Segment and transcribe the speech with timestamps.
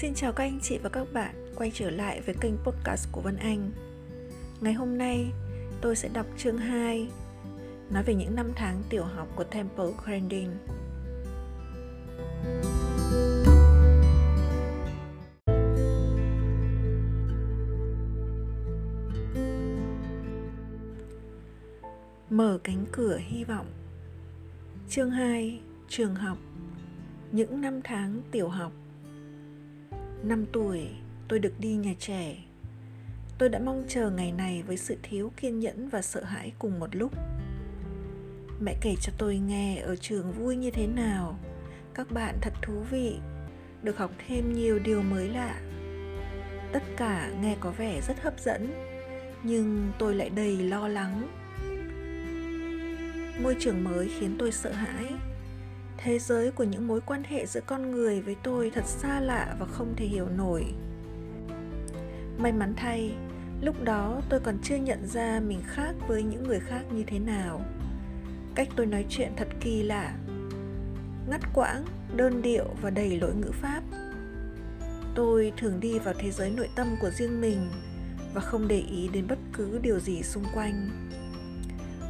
[0.00, 3.20] Xin chào các anh chị và các bạn quay trở lại với kênh podcast của
[3.20, 3.70] Vân Anh.
[4.60, 5.26] Ngày hôm nay,
[5.80, 7.08] tôi sẽ đọc chương 2
[7.90, 10.50] nói về những năm tháng tiểu học của Temple Grandin.
[22.30, 23.66] Mở cánh cửa hy vọng
[24.88, 26.38] Chương 2 Trường học
[27.32, 28.72] Những năm tháng tiểu học
[30.22, 30.88] Năm tuổi,
[31.28, 32.36] tôi được đi nhà trẻ.
[33.38, 36.80] Tôi đã mong chờ ngày này với sự thiếu kiên nhẫn và sợ hãi cùng
[36.80, 37.12] một lúc.
[38.60, 41.38] Mẹ kể cho tôi nghe ở trường vui như thế nào.
[41.94, 43.18] Các bạn thật thú vị,
[43.82, 45.60] được học thêm nhiều điều mới lạ.
[46.72, 48.72] Tất cả nghe có vẻ rất hấp dẫn,
[49.42, 51.28] nhưng tôi lại đầy lo lắng.
[53.42, 55.04] Môi trường mới khiến tôi sợ hãi
[55.98, 59.56] thế giới của những mối quan hệ giữa con người với tôi thật xa lạ
[59.58, 60.64] và không thể hiểu nổi.
[62.38, 63.12] May mắn thay,
[63.60, 67.18] lúc đó tôi còn chưa nhận ra mình khác với những người khác như thế
[67.18, 67.60] nào.
[68.54, 70.14] Cách tôi nói chuyện thật kỳ lạ,
[71.30, 71.84] ngắt quãng,
[72.16, 73.82] đơn điệu và đầy lỗi ngữ pháp.
[75.14, 77.70] Tôi thường đi vào thế giới nội tâm của riêng mình
[78.34, 80.88] và không để ý đến bất cứ điều gì xung quanh.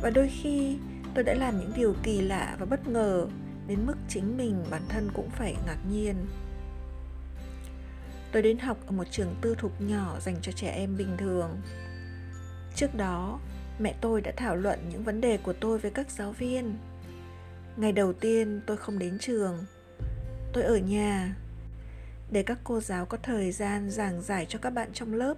[0.02, 0.78] Và đôi khi,
[1.14, 3.26] tôi đã làm những điều kỳ lạ và bất ngờ
[3.68, 6.14] đến mức chính mình, bản thân cũng phải ngạc nhiên.
[8.32, 11.60] Tôi đến học ở một trường tư thục nhỏ dành cho trẻ em bình thường.
[12.74, 13.40] Trước đó,
[13.78, 16.76] mẹ tôi đã thảo luận những vấn đề của tôi với các giáo viên.
[17.76, 19.64] Ngày đầu tiên tôi không đến trường.
[20.52, 21.36] Tôi ở nhà.
[22.30, 25.34] Để các cô giáo có thời gian giảng giải cho các bạn trong lớp,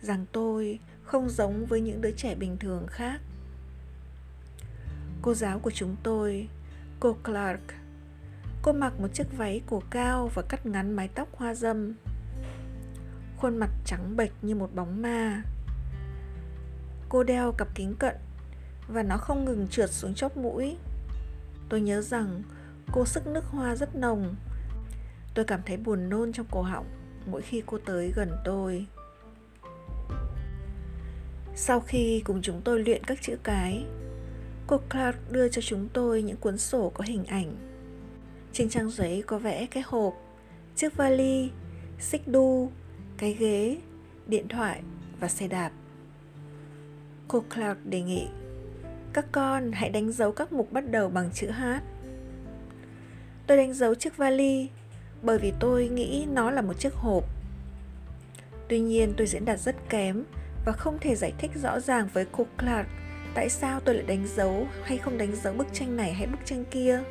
[0.00, 3.20] rằng tôi không giống với những đứa trẻ bình thường khác.
[5.22, 6.48] Cô giáo của chúng tôi
[7.00, 7.60] cô Clark.
[8.62, 11.94] Cô mặc một chiếc váy cổ cao và cắt ngắn mái tóc hoa dâm.
[13.36, 15.42] Khuôn mặt trắng bệch như một bóng ma.
[17.08, 18.16] Cô đeo cặp kính cận
[18.88, 20.76] và nó không ngừng trượt xuống chóp mũi.
[21.68, 22.42] Tôi nhớ rằng
[22.92, 24.36] cô sức nước hoa rất nồng.
[25.34, 26.86] Tôi cảm thấy buồn nôn trong cổ họng
[27.26, 28.86] mỗi khi cô tới gần tôi.
[31.54, 33.84] Sau khi cùng chúng tôi luyện các chữ cái,
[34.70, 37.54] Cô Clark đưa cho chúng tôi những cuốn sổ có hình ảnh.
[38.52, 40.14] Trên trang giấy có vẽ cái hộp,
[40.76, 41.50] chiếc vali,
[41.98, 42.70] xích đu,
[43.18, 43.76] cái ghế,
[44.26, 44.82] điện thoại
[45.20, 45.70] và xe đạp.
[47.28, 48.26] Cô Clark đề nghị
[49.12, 51.64] các con hãy đánh dấu các mục bắt đầu bằng chữ H.
[53.46, 54.68] Tôi đánh dấu chiếc vali
[55.22, 57.24] bởi vì tôi nghĩ nó là một chiếc hộp.
[58.68, 60.24] Tuy nhiên tôi diễn đạt rất kém
[60.64, 62.88] và không thể giải thích rõ ràng với cô Clark
[63.34, 66.38] tại sao tôi lại đánh dấu hay không đánh dấu bức tranh này hay bức
[66.44, 67.02] tranh kia?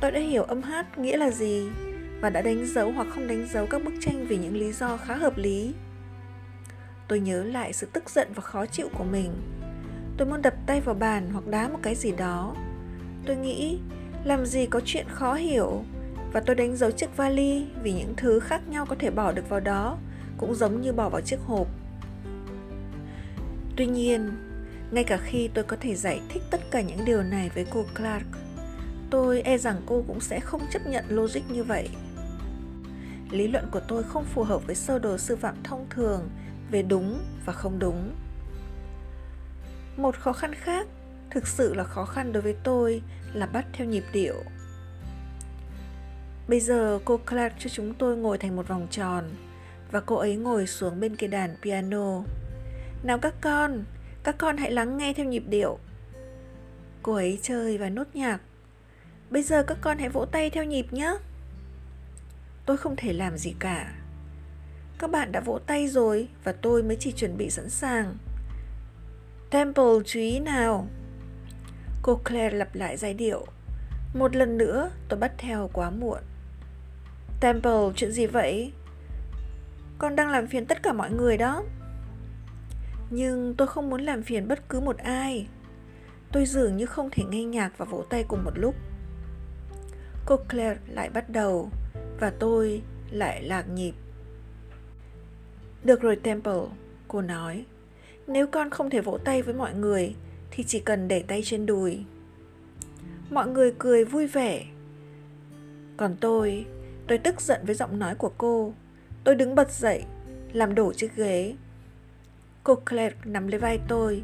[0.00, 1.68] Tôi đã hiểu âm hát nghĩa là gì
[2.20, 4.96] và đã đánh dấu hoặc không đánh dấu các bức tranh vì những lý do
[4.96, 5.74] khá hợp lý.
[7.08, 9.32] Tôi nhớ lại sự tức giận và khó chịu của mình.
[10.16, 12.56] Tôi muốn đập tay vào bàn hoặc đá một cái gì đó.
[13.26, 13.78] Tôi nghĩ,
[14.24, 15.84] làm gì có chuyện khó hiểu?
[16.32, 19.48] Và tôi đánh dấu chiếc vali vì những thứ khác nhau có thể bỏ được
[19.48, 19.98] vào đó
[20.38, 21.66] cũng giống như bỏ vào chiếc hộp.
[23.76, 24.30] Tuy nhiên
[24.92, 27.84] ngay cả khi tôi có thể giải thích tất cả những điều này với cô
[27.96, 28.26] Clark,
[29.10, 31.88] tôi e rằng cô cũng sẽ không chấp nhận logic như vậy.
[33.30, 36.30] Lý luận của tôi không phù hợp với sơ đồ sư phạm thông thường
[36.70, 38.14] về đúng và không đúng.
[39.96, 40.86] Một khó khăn khác,
[41.30, 43.02] thực sự là khó khăn đối với tôi
[43.32, 44.42] là bắt theo nhịp điệu.
[46.48, 49.24] Bây giờ cô Clark cho chúng tôi ngồi thành một vòng tròn
[49.90, 52.22] và cô ấy ngồi xuống bên cây đàn piano.
[53.02, 53.84] Nào các con,
[54.24, 55.78] các con hãy lắng nghe theo nhịp điệu.
[57.02, 58.40] Cô ấy chơi và nốt nhạc.
[59.30, 61.14] Bây giờ các con hãy vỗ tay theo nhịp nhé.
[62.66, 63.92] Tôi không thể làm gì cả.
[64.98, 68.16] Các bạn đã vỗ tay rồi và tôi mới chỉ chuẩn bị sẵn sàng.
[69.50, 70.86] Temple, chú ý nào.
[72.02, 73.46] Cô claire lặp lại giai điệu.
[74.14, 76.18] Một lần nữa, tôi bắt theo quá muộn.
[77.40, 78.72] Temple, chuyện gì vậy?
[79.98, 81.64] Con đang làm phiền tất cả mọi người đó
[83.12, 85.46] nhưng tôi không muốn làm phiền bất cứ một ai.
[86.32, 88.74] Tôi dường như không thể nghe nhạc và vỗ tay cùng một lúc.
[90.26, 91.70] Cô claire lại bắt đầu
[92.20, 93.92] và tôi lại lạc nhịp.
[95.84, 96.62] Được rồi, temple,
[97.08, 97.64] cô nói.
[98.26, 100.14] Nếu con không thể vỗ tay với mọi người,
[100.50, 102.04] thì chỉ cần để tay trên đùi.
[103.30, 104.64] Mọi người cười vui vẻ.
[105.96, 106.66] Còn tôi
[107.06, 108.74] tôi tức giận với giọng nói của cô.
[109.24, 110.04] Tôi đứng bật dậy,
[110.52, 111.54] làm đổ chiếc ghế.
[112.64, 114.22] Cô Claire nắm lấy vai tôi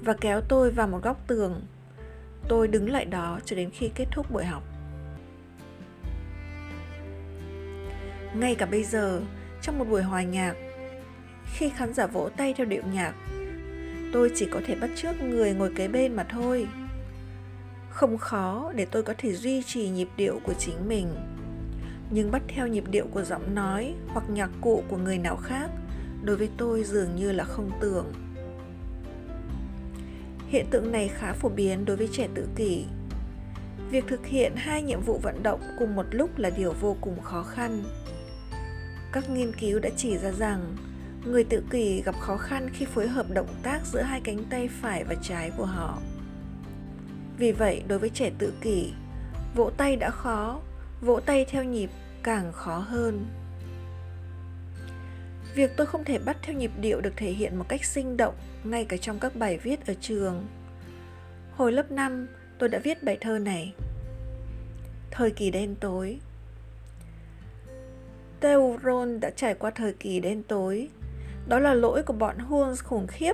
[0.00, 1.62] và kéo tôi vào một góc tường.
[2.48, 4.62] Tôi đứng lại đó cho đến khi kết thúc buổi học.
[8.34, 9.20] Ngay cả bây giờ,
[9.62, 10.54] trong một buổi hòa nhạc,
[11.46, 13.14] khi khán giả vỗ tay theo điệu nhạc,
[14.12, 16.68] tôi chỉ có thể bắt chước người ngồi kế bên mà thôi.
[17.90, 21.08] Không khó để tôi có thể duy trì nhịp điệu của chính mình.
[22.10, 25.70] Nhưng bắt theo nhịp điệu của giọng nói hoặc nhạc cụ của người nào khác
[26.24, 28.12] đối với tôi dường như là không tưởng.
[30.48, 32.84] Hiện tượng này khá phổ biến đối với trẻ tự kỷ.
[33.90, 37.20] Việc thực hiện hai nhiệm vụ vận động cùng một lúc là điều vô cùng
[37.20, 37.84] khó khăn.
[39.12, 40.76] Các nghiên cứu đã chỉ ra rằng
[41.24, 44.68] người tự kỷ gặp khó khăn khi phối hợp động tác giữa hai cánh tay
[44.68, 45.98] phải và trái của họ.
[47.38, 48.92] Vì vậy, đối với trẻ tự kỷ,
[49.54, 50.60] vỗ tay đã khó,
[51.00, 51.90] vỗ tay theo nhịp
[52.22, 53.26] càng khó hơn.
[55.54, 58.34] Việc tôi không thể bắt theo nhịp điệu được thể hiện một cách sinh động
[58.64, 60.46] ngay cả trong các bài viết ở trường.
[61.56, 62.26] Hồi lớp 5,
[62.58, 63.74] tôi đã viết bài thơ này.
[65.10, 66.18] Thời kỳ đen tối
[68.40, 70.88] Teuron đã trải qua thời kỳ đen tối.
[71.48, 73.32] Đó là lỗi của bọn Huns khủng khiếp.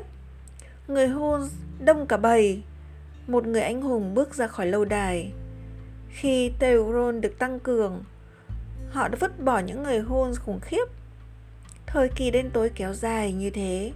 [0.89, 1.53] Người Huns
[1.85, 2.63] đông cả bầy.
[3.27, 5.33] Một người anh hùng bước ra khỏi lâu đài.
[6.09, 8.05] Khi Teuron được tăng cường,
[8.91, 10.85] họ đã vứt bỏ những người Huns khủng khiếp.
[11.87, 13.93] Thời kỳ đen tối kéo dài như thế.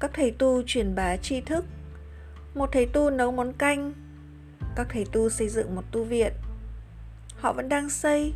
[0.00, 1.64] Các thầy tu truyền bá tri thức.
[2.54, 3.92] Một thầy tu nấu món canh.
[4.76, 6.32] Các thầy tu xây dựng một tu viện.
[7.36, 8.32] Họ vẫn đang xây,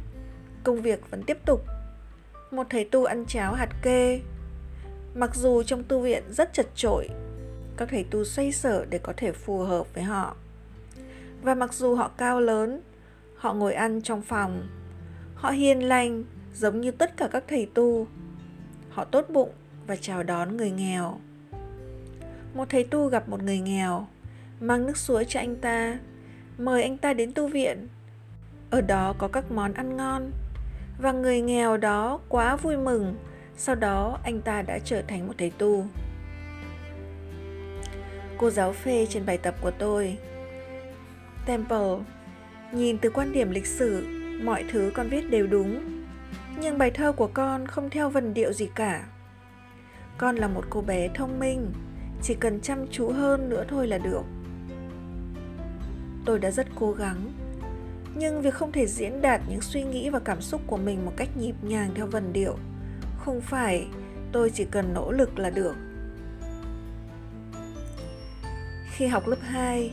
[0.65, 1.65] công việc vẫn tiếp tục
[2.51, 4.21] một thầy tu ăn cháo hạt kê.
[5.15, 7.09] Mặc dù trong tu viện rất chật trội,
[7.77, 10.37] các thầy tu xoay sở để có thể phù hợp với họ.
[11.43, 12.81] Và mặc dù họ cao lớn,
[13.37, 14.69] họ ngồi ăn trong phòng,
[15.35, 16.25] họ hiền lành
[16.55, 18.07] giống như tất cả các thầy tu.
[18.95, 19.51] Họ tốt bụng
[19.87, 21.19] và chào đón người nghèo.
[22.55, 24.07] Một thầy tu gặp một người nghèo,
[24.61, 25.99] mang nước suối cho anh ta,
[26.59, 27.89] mời anh ta đến tu viện.
[28.71, 30.31] Ở đó có các món ăn ngon
[30.99, 33.15] và người nghèo đó quá vui mừng
[33.57, 35.87] sau đó anh ta đã trở thành một thầy tu
[38.39, 40.19] cô giáo phê trên bài tập của tôi
[41.47, 41.97] temple
[42.73, 44.07] nhìn từ quan điểm lịch sử
[44.43, 45.94] mọi thứ con viết đều đúng
[46.61, 49.07] nhưng bài thơ của con không theo vần điệu gì cả.
[50.19, 51.73] Con là một cô bé thông minh
[52.23, 54.23] chỉ cần chăm chú hơn nữa thôi là được.
[56.25, 57.33] Tôi đã rất cố gắng
[58.15, 61.13] nhưng việc không thể diễn đạt những suy nghĩ và cảm xúc của mình một
[61.17, 62.57] cách nhịp nhàng theo vần điệu
[63.25, 63.87] không phải
[64.33, 65.77] tôi chỉ cần nỗ lực là được.
[68.91, 69.93] Khi học lớp 2,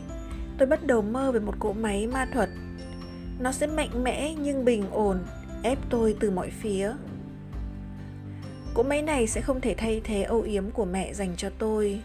[0.58, 2.50] tôi bắt đầu mơ về một cỗ máy ma thuật.
[3.40, 5.20] Nó sẽ mạnh mẽ nhưng bình ổn,
[5.64, 6.94] ép tôi từ mọi phía.
[8.74, 12.02] Cỗ máy này sẽ không thể thay thế âu yếm của mẹ dành cho tôi,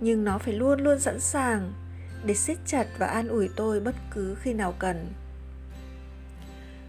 [0.00, 1.72] nhưng nó phải luôn luôn sẵn sàng
[2.24, 5.06] để siết chặt và an ủi tôi bất cứ khi nào cần.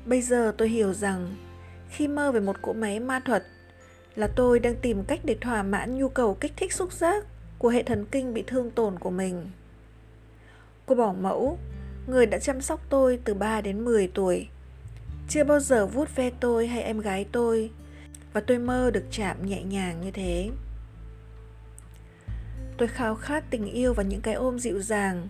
[0.06, 1.36] Bây giờ tôi hiểu rằng
[1.90, 3.44] khi mơ về một cỗ máy ma thuật
[4.16, 7.26] là tôi đang tìm cách để thỏa mãn nhu cầu kích thích xúc giác
[7.58, 9.50] của hệ thần kinh bị thương tổn của mình.
[10.86, 11.58] Cô bảo mẫu,
[12.08, 14.48] người đã chăm sóc tôi từ 3 đến 10 tuổi,
[15.28, 17.72] chưa bao giờ vuốt ve tôi hay em gái tôi.
[18.34, 20.50] Và tôi mơ được chạm nhẹ nhàng như thế.
[22.78, 25.28] Tôi khao khát tình yêu và những cái ôm dịu dàng.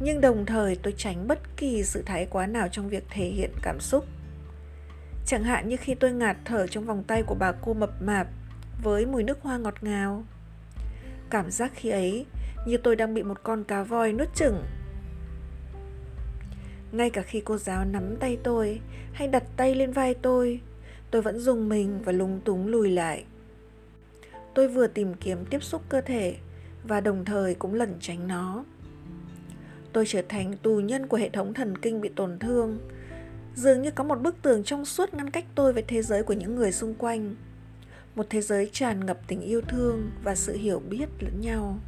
[0.00, 3.50] Nhưng đồng thời tôi tránh bất kỳ sự thái quá nào trong việc thể hiện
[3.62, 4.04] cảm xúc.
[5.26, 8.26] Chẳng hạn như khi tôi ngạt thở trong vòng tay của bà cô mập mạp
[8.82, 10.24] với mùi nước hoa ngọt ngào.
[11.30, 12.26] Cảm giác khi ấy,
[12.66, 14.62] như tôi đang bị một con cá voi nuốt chửng
[16.92, 18.80] ngay cả khi cô giáo nắm tay tôi
[19.12, 20.60] hay đặt tay lên vai tôi
[21.12, 23.24] tôi vẫn dùng mình và lúng túng lùi lại.
[24.54, 26.36] Tôi vừa tìm kiếm tiếp xúc cơ thể
[26.84, 28.64] và đồng thời cũng lẩn tránh nó.
[29.92, 32.78] Tôi trở thành tù nhân của hệ thống thần kinh bị tổn thương,
[33.54, 36.34] dường như có một bức tường trong suốt ngăn cách tôi với thế giới của
[36.34, 37.34] những người xung quanh,
[38.14, 41.78] một thế giới tràn ngập tình yêu thương và sự hiểu biết lẫn nhau.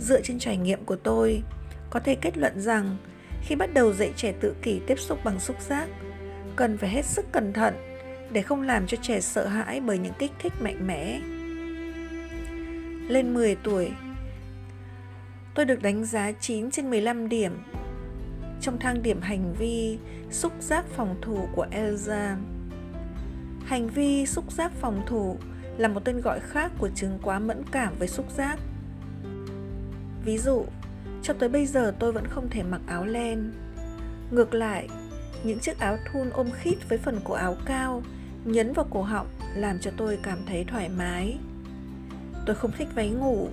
[0.00, 1.42] Dựa trên trải nghiệm của tôi,
[1.90, 2.96] có thể kết luận rằng
[3.42, 5.88] khi bắt đầu dạy trẻ tự kỷ tiếp xúc bằng xúc giác
[6.56, 7.74] cần phải hết sức cẩn thận
[8.30, 11.20] để không làm cho trẻ sợ hãi bởi những kích thích mạnh mẽ
[13.08, 13.90] lên 10 tuổi
[15.54, 17.52] tôi được đánh giá 9 trên 15 điểm
[18.60, 19.98] trong thang điểm hành vi
[20.30, 22.36] xúc giác phòng thủ của Elsa.
[23.64, 25.36] Hành vi xúc giác phòng thủ
[25.78, 28.58] là một tên gọi khác của chứng quá mẫn cảm với xúc giác.
[30.24, 30.64] Ví dụ,
[31.28, 33.52] cho tới bây giờ tôi vẫn không thể mặc áo len.
[34.30, 34.88] Ngược lại,
[35.44, 38.02] những chiếc áo thun ôm khít với phần cổ áo cao
[38.44, 41.38] nhấn vào cổ họng làm cho tôi cảm thấy thoải mái.
[42.46, 43.48] Tôi không thích váy ngủ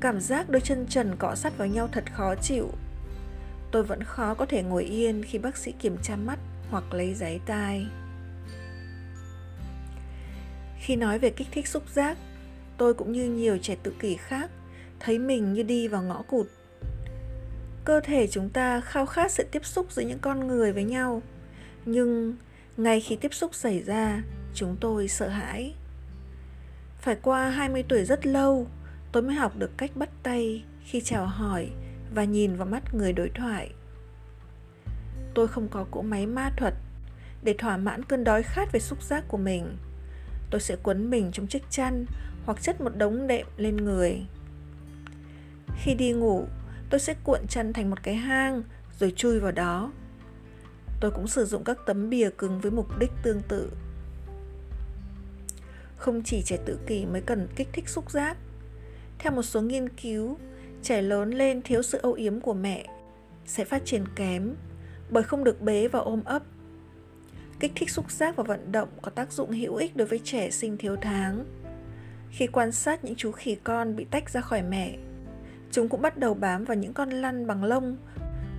[0.00, 2.68] Cảm giác đôi chân trần cọ sát vào nhau thật khó chịu.
[3.70, 6.38] Tôi vẫn khó có thể ngồi yên khi bác sĩ kiểm tra mắt
[6.70, 7.86] hoặc lấy giấy tai.
[10.78, 12.18] Khi nói về kích thích xúc giác,
[12.78, 14.50] tôi cũng như nhiều trẻ tự kỷ khác,
[15.00, 16.46] thấy mình như đi vào ngõ cụt.
[17.84, 21.22] Cơ thể chúng ta khao khát sự tiếp xúc giữa những con người với nhau,
[21.84, 22.36] nhưng
[22.76, 24.22] ngay khi tiếp xúc xảy ra,
[24.54, 25.74] chúng tôi sợ hãi.
[26.98, 28.66] Phải qua 20 tuổi rất lâu,
[29.12, 31.70] tôi mới học được cách bắt tay khi chào hỏi
[32.14, 33.70] và nhìn vào mắt người đối thoại.
[35.34, 36.74] Tôi không có cỗ máy ma thuật
[37.42, 39.76] để thỏa mãn cơn đói khát về xúc giác của mình.
[40.50, 42.06] Tôi sẽ quấn mình trong chiếc chăn
[42.44, 44.26] hoặc chất một đống đệm lên người.
[45.76, 46.46] Khi đi ngủ,
[46.94, 48.62] tôi sẽ cuộn chăn thành một cái hang
[48.98, 49.92] rồi chui vào đó.
[51.00, 53.70] Tôi cũng sử dụng các tấm bìa cứng với mục đích tương tự.
[55.96, 58.36] Không chỉ trẻ tự kỷ mới cần kích thích xúc giác.
[59.18, 60.38] Theo một số nghiên cứu,
[60.82, 62.86] trẻ lớn lên thiếu sự âu yếm của mẹ
[63.46, 64.54] sẽ phát triển kém
[65.10, 66.42] bởi không được bế và ôm ấp.
[67.60, 70.50] Kích thích xúc giác và vận động có tác dụng hữu ích đối với trẻ
[70.50, 71.44] sinh thiếu tháng.
[72.30, 74.96] Khi quan sát những chú khỉ con bị tách ra khỏi mẹ,
[75.74, 77.96] chúng cũng bắt đầu bám vào những con lăn bằng lông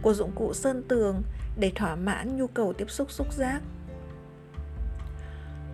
[0.01, 1.23] của dụng cụ sơn tường
[1.59, 3.61] để thỏa mãn nhu cầu tiếp xúc xúc giác.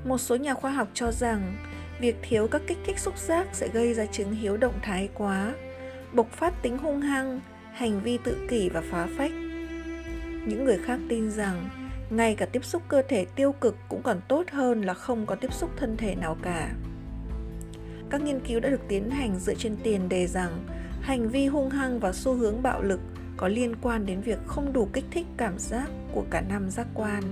[0.05, 1.57] Một số nhà khoa học cho rằng
[1.99, 5.53] việc thiếu các kích thích xúc giác sẽ gây ra chứng hiếu động thái quá,
[6.13, 7.39] bộc phát tính hung hăng,
[7.73, 9.31] hành vi tự kỷ và phá phách.
[10.45, 11.69] Những người khác tin rằng
[12.09, 15.35] ngay cả tiếp xúc cơ thể tiêu cực cũng còn tốt hơn là không có
[15.35, 16.71] tiếp xúc thân thể nào cả.
[18.09, 20.65] Các nghiên cứu đã được tiến hành dựa trên tiền đề rằng
[21.01, 22.99] hành vi hung hăng và xu hướng bạo lực
[23.37, 26.87] có liên quan đến việc không đủ kích thích cảm giác của cả năm giác
[26.93, 27.23] quan.